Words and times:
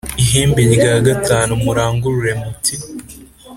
ihembe 0.23 0.61
v 0.69 0.73
murangurure 1.63 2.31
muti 2.41 2.75